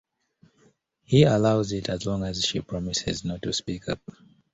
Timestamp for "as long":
1.87-2.23